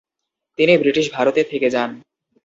তিনি 0.59 0.73
ব্রিটিশ 0.77 1.05
ভারতে 1.13 1.41
থেকে 1.43 1.67
যান। 1.69 1.89